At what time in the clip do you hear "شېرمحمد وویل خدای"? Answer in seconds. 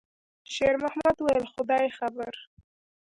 0.53-1.85